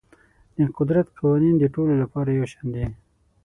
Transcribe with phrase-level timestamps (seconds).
[0.57, 2.85] د قدرت قوانین د ټولو لپاره یو شان دي.